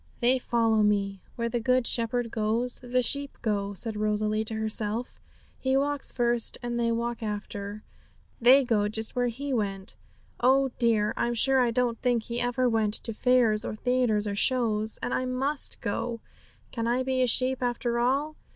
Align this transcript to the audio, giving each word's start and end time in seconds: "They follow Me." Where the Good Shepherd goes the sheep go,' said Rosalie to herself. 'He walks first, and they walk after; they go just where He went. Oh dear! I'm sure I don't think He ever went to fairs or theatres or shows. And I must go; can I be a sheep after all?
"They 0.19 0.39
follow 0.39 0.81
Me." 0.81 1.21
Where 1.35 1.47
the 1.47 1.59
Good 1.59 1.85
Shepherd 1.85 2.31
goes 2.31 2.79
the 2.79 3.03
sheep 3.03 3.37
go,' 3.43 3.75
said 3.75 3.95
Rosalie 3.95 4.43
to 4.45 4.55
herself. 4.55 5.19
'He 5.59 5.77
walks 5.77 6.11
first, 6.11 6.57
and 6.63 6.79
they 6.79 6.91
walk 6.91 7.21
after; 7.21 7.83
they 8.41 8.63
go 8.65 8.87
just 8.87 9.15
where 9.15 9.27
He 9.27 9.53
went. 9.53 9.95
Oh 10.39 10.71
dear! 10.79 11.13
I'm 11.15 11.35
sure 11.35 11.59
I 11.59 11.69
don't 11.69 12.01
think 12.01 12.23
He 12.23 12.41
ever 12.41 12.67
went 12.67 12.95
to 12.95 13.13
fairs 13.13 13.63
or 13.63 13.75
theatres 13.75 14.25
or 14.25 14.35
shows. 14.35 14.97
And 15.03 15.13
I 15.13 15.25
must 15.25 15.81
go; 15.81 16.19
can 16.71 16.87
I 16.87 17.03
be 17.03 17.21
a 17.21 17.27
sheep 17.27 17.61
after 17.61 17.99
all? 17.99 18.35